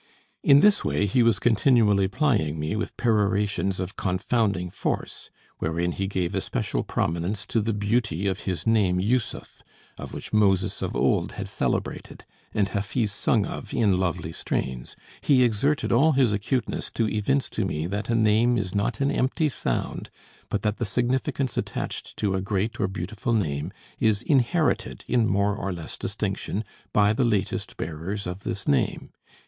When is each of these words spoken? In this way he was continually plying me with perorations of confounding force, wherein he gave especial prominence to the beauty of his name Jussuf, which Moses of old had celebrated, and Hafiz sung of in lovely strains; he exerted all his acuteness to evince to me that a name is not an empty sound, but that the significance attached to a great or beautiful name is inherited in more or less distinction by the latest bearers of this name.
In 0.41 0.61
this 0.61 0.83
way 0.83 1.05
he 1.05 1.21
was 1.21 1.37
continually 1.37 2.07
plying 2.07 2.59
me 2.59 2.75
with 2.75 2.97
perorations 2.97 3.79
of 3.79 3.97
confounding 3.97 4.71
force, 4.71 5.29
wherein 5.59 5.91
he 5.91 6.07
gave 6.07 6.33
especial 6.33 6.81
prominence 6.81 7.45
to 7.45 7.61
the 7.61 7.71
beauty 7.71 8.25
of 8.25 8.39
his 8.39 8.65
name 8.65 8.99
Jussuf, 8.99 9.61
which 10.09 10.33
Moses 10.33 10.81
of 10.81 10.95
old 10.95 11.33
had 11.33 11.47
celebrated, 11.47 12.25
and 12.51 12.69
Hafiz 12.69 13.11
sung 13.11 13.45
of 13.45 13.75
in 13.75 13.99
lovely 13.99 14.31
strains; 14.31 14.95
he 15.21 15.43
exerted 15.43 15.91
all 15.91 16.13
his 16.13 16.33
acuteness 16.33 16.89
to 16.93 17.07
evince 17.07 17.47
to 17.51 17.63
me 17.63 17.85
that 17.85 18.09
a 18.09 18.15
name 18.15 18.57
is 18.57 18.73
not 18.73 19.01
an 19.01 19.11
empty 19.11 19.49
sound, 19.49 20.09
but 20.49 20.63
that 20.63 20.77
the 20.77 20.85
significance 20.87 21.57
attached 21.57 22.17
to 22.17 22.33
a 22.33 22.41
great 22.41 22.79
or 22.79 22.87
beautiful 22.87 23.33
name 23.33 23.71
is 23.99 24.23
inherited 24.23 25.03
in 25.07 25.27
more 25.27 25.55
or 25.55 25.71
less 25.71 25.95
distinction 25.95 26.63
by 26.91 27.13
the 27.13 27.23
latest 27.23 27.77
bearers 27.77 28.25
of 28.25 28.39
this 28.39 28.67
name. 28.67 29.11